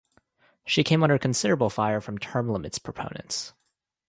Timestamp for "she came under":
0.65-1.19